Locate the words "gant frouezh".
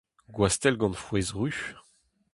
0.79-1.33